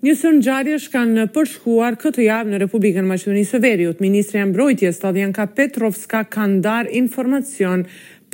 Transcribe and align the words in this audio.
Një 0.00 0.12
sërë 0.16 0.36
ngjarje 0.38 0.76
në 1.08 1.24
përshkuar 1.34 1.96
këtë 2.00 2.22
javë 2.24 2.48
në 2.54 2.58
Republikën 2.62 3.04
Maqedonisë 3.08 3.52
së 3.58 3.58
Veriut. 3.64 3.98
e 4.00 4.08
i 4.22 4.44
Mbrojtjes 4.46 4.98
Tadjanka 5.02 5.44
Petrovska 5.56 6.22
ka 6.24 6.46
ndar 6.48 6.88
informacion 6.88 7.82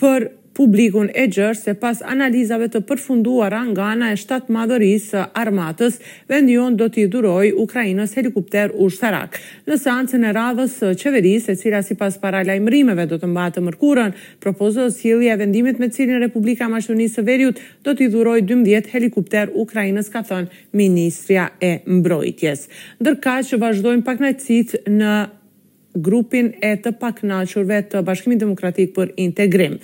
për 0.00 0.29
publikun 0.56 1.11
e 1.12 1.27
gjërë 1.29 1.58
se 1.58 1.74
pas 1.79 1.98
analizave 2.06 2.68
të 2.72 2.80
përfunduara 2.89 3.61
nga 3.68 3.91
ana 3.93 4.12
e 4.12 4.16
shtatë 4.20 4.52
madhërisë 4.57 5.09
së 5.12 5.25
armatës, 5.43 5.98
vendion 6.32 6.79
do 6.80 6.86
t'i 6.93 7.04
duroj 7.12 7.50
Ukrajinës 7.66 8.14
helikopter 8.18 8.72
ushtarak. 8.86 9.36
Në 9.68 9.77
seancën 9.82 10.25
e 10.25 10.32
radhës 10.36 10.79
së 10.80 10.95
qeverisë, 11.03 11.53
e 11.53 11.58
cila 11.61 11.82
si 11.84 11.98
pas 12.00 12.16
para 12.22 12.40
lajmërimeve 12.48 13.04
do 13.11 13.18
të 13.21 13.29
mbatë 13.34 13.64
mërkurën, 13.68 14.16
propozës 14.43 14.96
sili 15.03 15.29
e 15.30 15.36
vendimit 15.43 15.80
me 15.82 15.90
cilin 15.93 16.22
Republika 16.25 16.70
Mashtunisë 16.73 17.18
së 17.20 17.27
Veriut 17.29 17.61
do 17.84 17.95
t'i 17.98 18.09
duroj 18.16 18.39
12 18.48 18.89
helikopter 18.96 19.53
Ukrajinës, 19.54 20.09
ka 20.14 20.25
thënë 20.25 20.73
Ministria 20.76 21.50
e 21.61 21.76
Mbrojtjes. 21.84 22.68
Ndërka 23.03 23.39
që 23.50 23.61
vazhdojmë 23.67 24.07
pak 24.09 24.25
në 24.25 24.34
grupin 26.00 26.53
e 26.63 26.73
të 26.82 26.93
paknaqurve 27.00 27.81
të 27.93 28.03
Bashkimit 28.07 28.41
Demokratik 28.41 28.93
për 28.96 29.13
Integrim. 29.21 29.79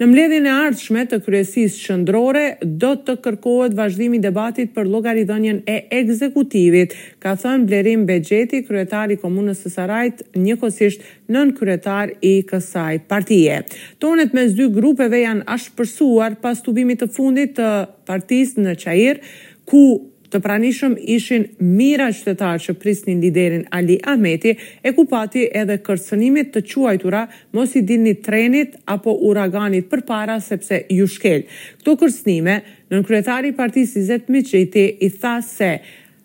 Në 0.00 0.08
mbledhjen 0.10 0.46
e 0.48 0.52
ardhshme 0.66 1.04
të 1.10 1.20
kryesisë 1.24 1.86
qendrore 1.86 2.44
do 2.82 2.92
të 3.06 3.16
kërkohet 3.24 3.76
vazhdimi 3.78 4.18
i 4.20 4.24
debatit 4.24 4.72
për 4.74 4.90
llogaridhënien 4.92 5.62
e 5.70 5.78
ekzekutivit, 6.00 6.96
ka 7.22 7.34
thënë 7.42 7.68
Blerim 7.70 8.06
Bexheti, 8.08 8.62
kryetari 8.66 9.18
i 9.18 9.22
komunës 9.22 9.62
së 9.66 9.72
Sarajit, 9.76 10.24
njëkohësisht 10.36 11.06
nën 11.32 11.54
kryetar 11.58 12.16
i 12.20 12.34
kësaj 12.50 13.02
partie. 13.10 13.60
Tonet 14.02 14.34
mes 14.36 14.54
dy 14.58 14.68
grupeve 14.74 15.22
janë 15.22 15.46
ashpërsuar 15.52 16.38
pas 16.42 16.62
tubimit 16.62 17.02
të 17.02 17.10
fundit 17.14 17.56
të 17.58 17.74
partisë 18.08 18.66
në 18.66 18.76
Çajir 18.82 19.22
ku 19.68 19.86
Të 20.32 20.38
pranishëm 20.40 20.94
ishin 21.12 21.42
mira 21.76 22.06
qytetarë 22.16 22.60
që 22.66 22.74
prisnin 22.80 23.18
liderin 23.20 23.66
Ali 23.78 23.98
Ahmeti 24.12 24.54
e 24.80 24.92
ku 24.96 25.04
pati 25.10 25.42
edhe 25.62 25.76
kërcënimit 25.84 26.54
të 26.54 26.62
quajtura 26.70 27.26
mos 27.58 27.74
i 27.76 27.82
dinit 27.90 28.22
trenit 28.24 28.78
apo 28.94 29.12
uraganit 29.30 29.90
për 29.90 30.04
para 30.08 30.38
sepse 30.46 30.80
ju 30.96 31.08
shkel. 31.16 31.44
Këto 31.82 31.98
kërcënime, 32.00 32.56
nën 32.92 33.04
kryetari 33.08 33.52
partisi 33.56 34.06
i 34.14 34.20
Miqiti 34.32 34.86
i 35.06 35.10
tha 35.20 35.36
se 35.44 35.72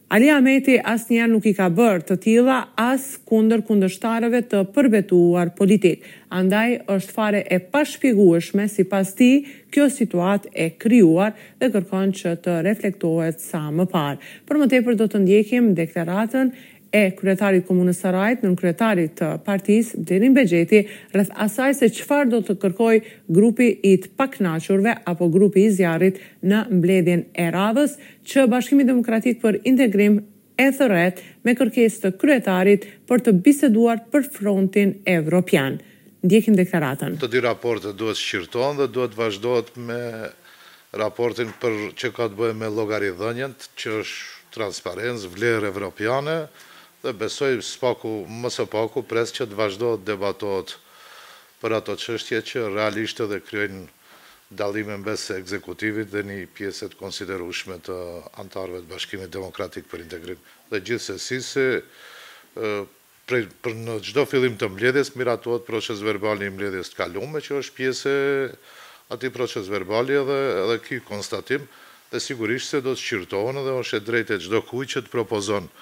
Ali 0.10 0.30
Ahmeti 0.32 0.78
as 0.84 1.10
nuk 1.12 1.44
i 1.46 1.54
ka 1.54 1.68
bërë 1.70 2.04
të 2.08 2.16
tila 2.24 2.62
as 2.80 3.08
kunder 3.28 3.60
kundështarëve 3.68 4.40
të 4.48 4.62
përbetuar 4.72 5.52
politik. 5.58 6.02
Andaj 6.32 6.78
është 6.96 7.12
fare 7.18 7.42
e 7.52 7.58
pashpjegueshme 7.74 8.68
si 8.72 8.84
pas 8.88 9.12
ti 9.20 9.28
kjo 9.70 9.90
situat 9.92 10.48
e 10.56 10.70
kryuar 10.80 11.32
dhe 11.60 11.68
kërkon 11.76 12.14
që 12.22 12.38
të 12.46 12.56
reflektohet 12.70 13.42
sa 13.44 13.66
më 13.70 13.86
parë. 13.92 14.22
Për 14.48 14.56
më 14.64 14.70
tepër 14.78 14.96
do 15.04 15.08
të 15.12 15.20
ndjekim 15.26 15.74
deklaratën 15.76 16.54
e 16.98 17.12
kryetari 17.18 17.62
komunës 17.68 18.00
Sarajt, 18.02 18.42
nën 18.46 18.56
Kryetarit 18.58 19.16
të 19.20 19.28
partis, 19.46 19.92
Derin 20.08 20.34
Begjeti, 20.36 20.84
rrëth 21.14 21.34
asaj 21.46 21.74
se 21.80 21.90
qëfar 21.98 22.30
do 22.32 22.40
të 22.46 22.56
kërkoj 22.62 22.94
grupi 23.38 23.68
i 23.90 23.94
të 24.02 24.12
paknachurve 24.20 24.96
apo 25.12 25.28
grupi 25.34 25.66
i 25.68 25.74
zjarit 25.78 26.18
në 26.52 26.64
mbledhjen 26.80 27.26
e 27.46 27.48
radhës, 27.54 27.98
që 28.30 28.48
Bashkimi 28.54 28.86
Demokratik 28.88 29.40
për 29.44 29.60
Integrim 29.70 30.20
e 30.58 30.68
thëret 30.78 31.22
me 31.46 31.54
kërkes 31.60 32.00
të 32.04 32.14
kryetarit 32.22 32.88
për 33.10 33.26
të 33.28 33.36
biseduar 33.46 34.02
për 34.14 34.26
frontin 34.38 34.96
evropian. 35.18 35.78
Ndjekim 36.26 36.58
deklaratën. 36.58 37.20
Të 37.22 37.30
dy 37.36 37.44
raportet 37.46 37.94
duhet 38.00 38.18
shqirton 38.18 38.80
dhe 38.82 38.88
duhet 38.90 39.14
vazhdojt 39.16 39.70
me 39.78 40.00
raportin 40.98 41.52
për 41.62 41.78
që 42.00 42.10
ka 42.18 42.26
të 42.32 42.40
bëhe 42.40 42.58
me 42.58 42.72
logarithënjën, 42.74 43.54
që 43.78 44.00
është 44.02 44.34
transparentës, 44.58 45.28
vlerë 45.36 45.70
evropiane, 45.70 46.38
dhe 47.04 47.14
besoj 47.14 47.58
mëse 48.28 48.66
paku, 48.72 49.04
pres 49.06 49.32
që 49.36 49.46
të 49.52 49.58
vazhdo 49.60 49.94
të 49.98 50.08
debatot 50.12 50.74
për 51.62 51.76
ato 51.78 51.96
qështje 51.98 52.40
që 52.50 52.64
realisht 52.74 53.20
edhe 53.22 53.40
kryojnë 53.42 53.86
dalime 54.60 54.98
në 54.98 55.06
besë 55.06 55.36
e 55.36 55.42
ekzekutivit 55.42 56.10
dhe 56.14 56.24
një 56.26 56.38
pjeset 56.58 56.96
konsiderushme 56.98 57.78
të 57.88 57.98
antarve 58.42 58.82
të 58.84 58.90
bashkimit 58.94 59.34
demokratik 59.34 59.90
për 59.92 60.06
integrim. 60.06 60.40
Dhe 60.72 60.80
gjithse 60.88 61.18
si 61.22 61.40
se 61.44 61.68
për 63.28 63.74
në 63.76 63.98
gjdo 64.08 64.24
filim 64.30 64.56
të 64.58 64.70
mbledhjes, 64.72 65.14
miratuat 65.20 65.66
proces 65.68 66.00
verbali 66.06 66.48
i 66.48 66.54
mbledhjes 66.54 66.94
të 66.94 67.02
kalume, 67.02 67.42
që 67.44 67.60
është 67.60 67.76
pjese 67.76 68.14
ati 69.14 69.30
proces 69.36 69.68
verbali 69.72 70.16
edhe 70.16 70.80
ki 70.88 71.02
konstatim 71.10 71.68
dhe 72.12 72.22
sigurisht 72.24 72.72
se 72.72 72.82
do 72.82 72.96
të 72.96 73.04
qyrtohën 73.04 73.60
dhe 73.68 73.76
është 73.82 74.00
e 74.00 74.06
drejt 74.10 74.32
e 74.38 74.40
gjdo 74.46 74.62
kuj 74.72 74.86
që 74.96 75.04
të 75.06 75.12
propozonë 75.12 75.76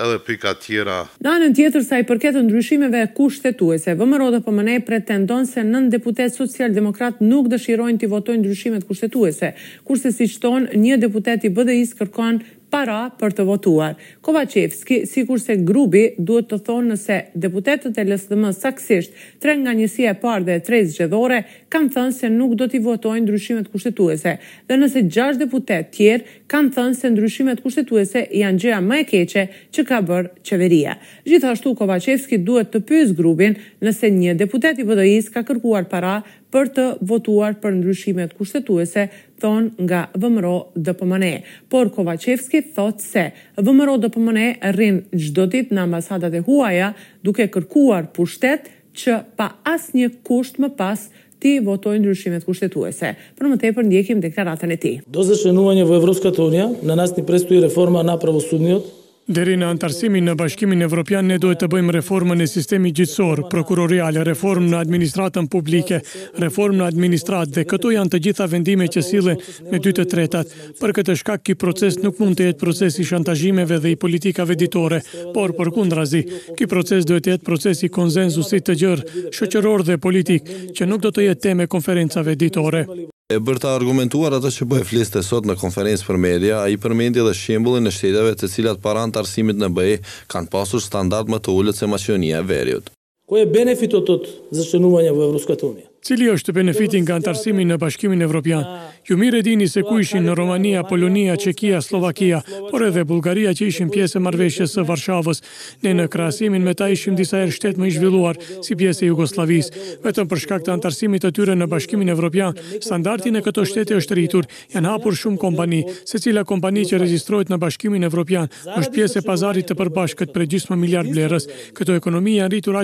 edhe 0.00 0.18
pika 0.26 0.52
tjera. 0.60 1.04
Në 1.24 1.30
anën 1.32 1.54
tjetër 1.56 1.84
sa 1.84 1.98
i 2.00 2.04
përket 2.08 2.36
ndryshimeve 2.44 3.02
kushtetuese, 3.16 3.94
VMRO 3.98 4.30
dhe 4.34 4.42
po 4.44 4.52
PMN 4.52 4.82
pretendon 4.88 5.46
se 5.48 5.62
nën 5.64 5.88
deputet 5.92 6.34
socialdemokrat 6.36 7.22
nuk 7.24 7.48
dëshirojnë 7.52 8.02
të 8.02 8.10
votojnë 8.12 8.42
ndryshimet 8.44 8.86
kushtetuese, 8.88 9.54
kurse 9.88 10.12
siç 10.12 10.38
thon 10.42 10.68
një 10.74 10.98
deputet 11.06 11.48
i 11.48 11.52
bdi 11.56 11.78
kërkon 11.98 12.42
para 12.70 13.10
për 13.20 13.34
të 13.36 13.44
votuar. 13.48 13.94
Kovacevski, 14.24 15.00
si 15.06 15.24
kurse 15.28 15.54
grubi, 15.66 16.04
duhet 16.18 16.48
të 16.50 16.58
thonë 16.66 16.92
nëse 16.94 17.18
deputetet 17.38 17.98
e 17.98 18.04
LSDM 18.08 18.48
saksisht, 18.54 19.14
tre 19.42 19.54
nga 19.60 19.74
njësia 19.76 20.14
e 20.14 20.18
parë 20.22 20.44
dhe 20.48 20.56
tre 20.66 20.80
zgjedhore, 20.88 21.42
kanë 21.72 21.92
thënë 21.94 22.14
se 22.18 22.30
nuk 22.32 22.54
do 22.58 22.66
t'i 22.70 22.80
votojnë 22.84 23.24
ndryshimet 23.26 23.70
kushtetuese. 23.72 24.36
Dhe 24.68 24.78
nëse 24.80 25.04
gjasht 25.14 25.40
deputet 25.44 25.92
tjerë, 25.94 26.40
kanë 26.52 26.72
thënë 26.76 26.98
se 27.00 27.10
ndryshimet 27.14 27.62
kushtetuese 27.64 28.26
janë 28.40 28.62
gjëja 28.64 28.80
më 28.86 29.00
e 29.02 29.04
keqe 29.12 29.44
që 29.76 29.86
ka 29.88 30.00
bërë 30.08 30.32
qeveria. 30.48 30.98
Gjithashtu, 31.26 31.76
Kovacevski 31.78 32.40
duhet 32.44 32.72
të 32.74 32.82
pysë 32.88 33.14
grubin 33.18 33.54
nëse 33.84 34.10
një 34.14 34.34
deputet 34.42 34.78
i 34.82 34.88
vëdojis 34.88 35.30
ka 35.34 35.46
kërkuar 35.48 35.86
para 35.92 36.18
për 36.56 36.68
të 36.76 36.84
votuar 37.10 37.56
për 37.60 37.74
ndryshimet 37.76 38.30
kushtetuese, 38.38 39.06
thon 39.42 39.66
nga 39.84 40.04
VMRO 40.22 40.54
DPMN. 40.86 41.28
Por 41.70 41.90
Kovacevski 41.92 42.62
thot 42.74 43.02
se 43.04 43.26
VMRO 43.60 43.98
DPMN 44.00 44.54
rrin 44.72 45.02
çdo 45.24 45.44
ditë 45.52 45.76
në 45.76 45.84
ambasadat 45.86 46.32
e 46.32 46.40
huaja 46.46 46.92
duke 47.24 47.48
kërkuar 47.52 48.08
pushtet 48.16 48.70
që 48.96 49.18
pa 49.36 49.50
asnjë 49.74 50.08
kusht 50.24 50.56
më 50.62 50.70
pas 50.80 51.02
ti 51.44 51.58
votoj 51.60 51.98
ndryshimet 52.00 52.46
kushtetuese. 52.48 53.12
Për 53.36 53.50
më 53.52 53.60
tepër 53.66 53.84
ndjekim 53.90 54.24
deklaratën 54.24 54.72
e 54.72 54.78
tij. 54.80 54.96
Do 55.12 55.26
të 55.28 55.36
shënuajë 55.42 55.82
në 55.84 55.92
Evropska 56.00 56.32
Unia, 56.46 56.70
në 56.80 56.96
nas 57.02 57.12
prestoi 57.28 57.60
reforma 57.60 58.00
na 58.08 58.16
pravosudniot, 58.16 58.88
Deri 59.26 59.56
në 59.58 59.66
antarësimin 59.74 60.22
në 60.28 60.34
bashkimin 60.38 60.82
evropian, 60.86 61.26
ne 61.26 61.36
duhet 61.42 61.58
të 61.58 61.66
bëjmë 61.72 61.94
reformën 61.96 62.42
e 62.44 62.46
sistemi 62.46 62.92
gjithësor, 62.94 63.40
prokuroriale, 63.50 64.22
reform 64.28 64.68
në 64.70 64.78
administratën 64.84 65.48
publike, 65.50 65.98
reform 66.40 66.76
në 66.78 66.86
administratë 66.92 67.56
dhe 67.56 67.64
këto 67.72 67.90
janë 67.96 68.12
të 68.12 68.20
gjitha 68.28 68.46
vendime 68.52 68.86
që 68.86 69.02
sile 69.02 69.34
me 69.72 69.80
dy 69.82 69.94
të 69.98 70.04
tretat. 70.12 70.52
Për 70.78 70.94
këtë 71.00 71.16
shkak, 71.24 71.42
ki 71.48 71.56
proces 71.58 71.98
nuk 72.04 72.20
mund 72.22 72.38
të 72.38 72.46
jetë 72.52 72.62
procesi 72.62 73.08
shantajimeve 73.10 73.80
dhe 73.82 73.96
i 73.96 73.98
politikave 74.06 74.54
ditore, 74.62 75.02
por 75.34 75.56
për 75.58 75.72
kundrazi, 75.74 76.22
ki 76.54 76.70
proces 76.70 77.02
duhet 77.10 77.26
të 77.26 77.34
jetë 77.34 77.48
procesi 77.50 77.90
konzenzusit 77.98 78.68
të 78.70 78.78
gjërë, 78.84 79.20
shëqëror 79.40 79.86
dhe 79.90 79.98
politik, 80.06 80.46
që 80.76 80.86
nuk 80.86 81.02
do 81.02 81.10
të 81.10 81.26
jetë 81.32 81.48
teme 81.50 81.66
konferencave 81.72 82.38
ditore 82.38 82.86
e 83.26 83.38
bërë 83.42 83.58
të 83.64 83.70
argumentuar 83.74 84.36
atë 84.36 84.52
që 84.54 84.66
bëhe 84.70 85.06
të 85.10 85.22
sot 85.26 85.48
në 85.50 85.56
konferensë 85.58 86.06
për 86.06 86.16
media, 86.22 86.60
a 86.62 86.68
i 86.70 86.76
përmendje 86.78 87.24
dhe 87.26 87.32
shembulin 87.34 87.86
e 87.86 87.90
shteteve 87.96 88.34
të 88.38 88.50
cilat 88.52 88.78
paran 88.84 89.10
të 89.10 89.24
arsimit 89.24 89.58
në 89.58 89.72
bëhe 89.74 89.98
kanë 90.30 90.50
pasur 90.52 90.82
standart 90.84 91.26
më 91.34 91.42
të 91.42 91.50
ullët 91.58 91.76
se 91.80 91.90
maqionia 91.90 92.38
e 92.38 92.46
verjut. 92.46 92.92
Ko 93.26 93.42
e 93.42 93.48
benefitot 93.50 94.06
të 94.06 94.60
zëshënumë 94.60 95.04
një 95.08 95.16
vëvrus 95.18 95.48
këtë 95.50 95.66
unje? 95.72 95.85
Cili 96.04 96.28
është 96.30 96.52
benefitin 96.56 97.02
nga 97.04 97.16
antarësimi 97.18 97.64
në 97.66 97.76
bashkimin 97.80 98.22
Evropian? 98.22 98.64
Ju 99.08 99.16
mire 99.18 99.40
dini 99.42 99.66
se 99.68 99.82
ku 99.82 99.98
ishin 100.00 100.24
në 100.26 100.34
Romania, 100.38 100.82
Polonia, 100.84 101.36
Čekia, 101.36 101.80
Slovakia, 101.82 102.42
por 102.70 102.82
edhe 102.84 103.04
Bulgaria 103.04 103.52
që 103.56 103.68
ishin 103.70 103.90
pjesë 103.90 104.18
e 104.20 104.24
marveshës 104.24 104.74
së 104.76 104.84
Varshavës. 104.86 105.40
Ne 105.82 105.92
në 105.98 106.06
krasimin 106.12 106.62
me 106.66 106.74
ta 106.74 106.88
ishim 106.92 107.16
disa 107.16 107.40
erë 107.42 107.54
shtetë 107.56 107.80
më 107.80 107.88
ishvilluar 107.90 108.38
si 108.64 108.76
pjesë 108.76 109.04
e 109.06 109.10
Jugoslavis. 109.10 109.70
Vetëm 110.04 110.28
për 110.30 110.42
shkak 110.44 110.66
të 110.66 110.74
antarësimit 110.76 111.24
të 111.26 111.32
tyre 111.38 111.56
në 111.56 111.66
bashkimin 111.72 112.12
Evropian, 112.14 112.54
standartin 112.82 113.36
e 113.36 113.42
këto 113.46 113.64
shtete 113.66 113.96
është 113.98 114.18
rritur, 114.18 114.48
janë 114.74 114.92
hapur 114.92 115.16
shumë 115.16 115.40
kompani, 115.42 115.82
se 116.06 116.18
cila 116.22 116.44
kompani 116.44 116.84
që 116.90 117.00
registrojt 117.02 117.48
në 117.54 117.60
bashkimin 117.62 118.04
Evropian 118.10 118.50
është 118.76 118.92
pjesë 118.96 119.22
e 119.22 119.26
pazarit 119.30 119.70
të 119.70 119.78
përbashkë 119.80 120.22
këtë 120.22 120.36
pregjysmë 120.36 120.78
miliard 120.84 121.10
blerës. 121.14 121.48
Këto 121.74 121.98
ekonomi 121.98 122.36
janë 122.38 122.54
rritur 122.56 122.76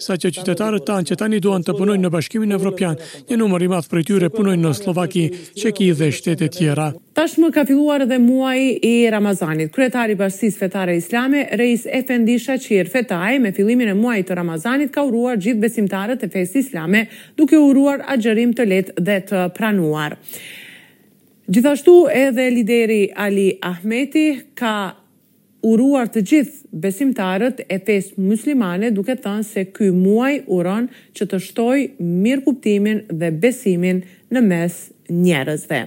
sa 0.00 0.16
qytetarët 0.20 0.86
tani 1.20 1.40
duan 1.40 1.62
të 1.64 1.74
punojnë 1.78 2.04
në 2.04 2.10
Bashkimin 2.52 2.52
Evropian. 2.56 2.96
Një 3.30 3.36
numër 3.40 3.64
i 3.64 3.68
madh 3.70 3.88
prej 3.90 4.04
tyre 4.08 4.28
punojnë 4.32 4.62
në 4.64 4.72
Slovaki, 4.74 5.24
Çeki 5.58 5.88
dhe 5.98 6.08
shtete 6.12 6.48
tjera. 6.52 6.88
Tashmë 7.16 7.50
ka 7.54 7.64
filluar 7.68 8.04
edhe 8.04 8.18
muaji 8.18 8.78
i 8.86 8.94
Ramazanit. 9.10 9.72
Kryetari 9.74 10.16
i 10.16 10.18
Bashkisë 10.20 10.62
Fetare 10.64 10.96
Islame, 11.00 11.44
Reis 11.58 11.86
Efendi 11.86 12.38
Shaqir 12.42 12.88
Fetaj, 12.92 13.38
me 13.42 13.52
fillimin 13.52 13.92
e 13.92 13.94
muajit 13.98 14.28
të 14.30 14.38
Ramazanit 14.40 14.92
ka 14.94 15.04
uruar 15.08 15.36
gjithë 15.38 15.60
besimtarët 15.66 16.24
e 16.26 16.30
fesë 16.32 16.62
islame, 16.64 17.04
duke 17.38 17.58
uruar 17.60 18.04
agjërim 18.14 18.54
të 18.58 18.68
lehtë 18.72 19.00
dhe 19.00 19.20
të 19.30 19.44
pranuar. 19.58 20.16
Gjithashtu 21.50 21.98
edhe 22.14 22.48
lideri 22.54 23.02
Ali 23.18 23.48
Ahmeti 23.66 24.26
ka 24.54 24.74
uruar 25.62 26.08
të 26.10 26.22
gjithë 26.26 26.78
besimtarët 26.82 27.62
e 27.68 27.76
fesë 27.84 28.16
muslimane 28.24 28.90
duke 28.94 29.16
thënë 29.20 29.44
se 29.46 29.64
ky 29.76 29.90
muaj 29.94 30.38
uron 30.52 30.88
që 31.16 31.26
të 31.32 31.40
shtojë 31.48 31.86
mirë 32.22 32.44
kuptimin 32.46 33.02
dhe 33.10 33.28
besimin 33.42 34.00
në 34.32 34.42
mes 34.46 34.78
njerëzve. 35.10 35.80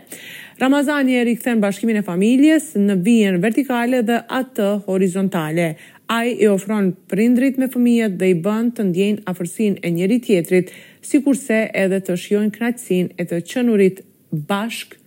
Ramazani 0.62 1.16
e 1.18 1.24
rikthen 1.28 1.62
bashkimin 1.64 2.02
e 2.04 2.06
familjes 2.06 2.72
në 2.78 3.00
vijën 3.08 3.40
vertikale 3.44 4.04
dhe 4.06 4.22
atë 4.44 4.70
horizontale. 4.88 5.72
Ai 6.12 6.36
i 6.44 6.48
ofron 6.52 6.92
prindrit 7.10 7.58
me 7.58 7.70
fëmijët 7.74 8.18
dhe 8.20 8.30
i 8.30 8.38
bën 8.46 8.70
të 8.75 8.90
ndjejnë 8.92 9.24
afërsinë 9.31 9.80
e 9.88 9.94
njëri 9.98 10.18
tjetrit, 10.25 10.72
sikurse 11.08 11.64
edhe 11.80 12.02
të 12.06 12.18
shijojnë 12.25 12.54
kënaqësinë 12.58 13.16
e 13.20 13.25
të 13.31 13.40
qenurit 13.50 14.04
bashk 14.50 14.98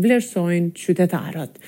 vlerësojnë 0.00 0.72
qytetarët. 0.78 1.60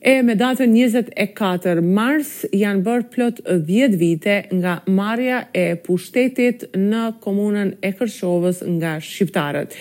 E 0.00 0.20
me 0.22 0.34
datën 0.38 0.70
24 0.72 1.80
mars 1.82 2.28
janë 2.54 2.84
bërë 2.86 3.06
plot 3.10 3.40
10 3.66 3.96
vite 3.98 4.36
nga 4.54 4.76
marja 4.94 5.40
e 5.50 5.72
pushtetit 5.82 6.68
në 6.78 7.00
komunën 7.24 7.72
e 7.82 7.90
Kërshovës 7.98 8.60
nga 8.76 8.92
Shqiptarët. 9.02 9.74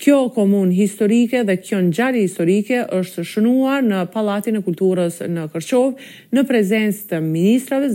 Kjo 0.00 0.16
komun 0.34 0.72
historike 0.74 1.42
dhe 1.46 1.58
kjo 1.62 1.78
në 1.86 1.92
gjari 1.94 2.22
historike 2.24 2.82
është 2.98 3.22
shënuar 3.30 3.84
në 3.86 4.00
Palatin 4.14 4.58
e 4.58 4.64
Kulturës 4.66 5.20
në 5.30 5.46
Kërqovë, 5.52 5.94
në 6.34 6.44
prezencë 6.50 7.06
të 7.12 7.22
ministrave, 7.28 7.92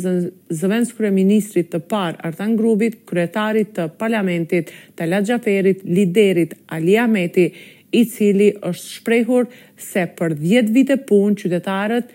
zëvenskëre 0.62 1.12
ministrit 1.16 1.74
të 1.74 1.81
par, 1.92 2.16
artan 2.24 2.56
grubit, 2.62 3.01
kryetarit 3.10 3.75
të 3.75 3.89
parlamentit, 4.00 4.72
Talat 4.95 5.27
Xhaferit, 5.27 5.83
liderit, 5.88 6.56
aliameti, 6.77 7.50
i 7.93 8.05
cili 8.07 8.51
është 8.61 8.87
shprehur 8.95 9.49
se 9.77 10.05
për 10.17 10.35
10 10.41 10.71
vite 10.75 10.97
punë 11.09 11.37
qytetarët 11.41 12.09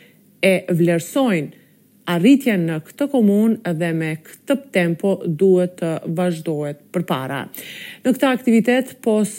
e 0.47 0.53
vlerësojnë 0.75 1.57
arritjen 2.11 2.65
në 2.67 2.79
këtë 2.89 3.07
komunë 3.13 3.75
dhe 3.79 3.93
me 3.95 4.13
këtë 4.25 4.57
tempo 4.75 5.15
duhet 5.29 5.77
të 5.79 5.91
vazhdohet 6.17 6.81
për 6.95 7.05
para. 7.07 7.43
Në 8.05 8.15
këtë 8.17 8.31
aktivitet, 8.35 8.95
pos 9.05 9.35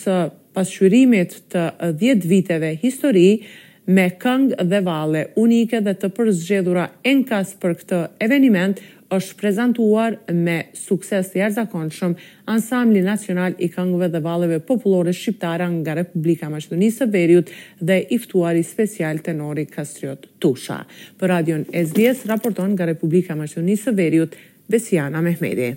pasqyrimit 0.55 1.35
të 1.51 1.65
10 1.99 2.25
viteve 2.29 2.71
histori, 2.81 3.41
me 3.91 4.05
këngë 4.19 4.63
dhe 4.71 4.79
vale 4.85 5.25
unike 5.41 5.79
dhe 5.83 5.97
të 5.99 6.09
përzgjedhura 6.15 6.85
enkas 7.11 7.53
për 7.59 7.73
këtë 7.81 7.99
eveniment, 8.23 8.79
është 9.11 9.33
prezentuar 9.39 10.15
me 10.47 10.55
sukses 10.79 11.33
të 11.33 11.41
jarëzakonëshëm 11.41 12.13
ansambli 12.53 13.01
nacional 13.03 13.57
i 13.59 13.67
këngëve 13.73 14.07
dhe 14.13 14.21
valeve 14.27 14.61
populore 14.71 15.13
shqiptara 15.17 15.67
nga 15.75 15.97
Republika 15.99 16.49
Mashtunisë 16.53 17.07
e 17.07 17.11
Veriut 17.17 17.51
dhe 17.89 17.99
iftuari 18.17 18.63
special 18.71 19.19
tenori 19.27 19.67
Kastriot 19.73 20.27
Tusha. 20.41 20.81
Për 21.19 21.33
radion 21.35 21.67
SDS 21.75 22.23
raporton 22.31 22.73
nga 22.77 22.87
Republika 22.93 23.35
Mashtunisë 23.41 23.91
e 23.93 23.97
Veriut, 24.03 24.35
Besiana 24.71 25.21
Mehmedi. 25.27 25.71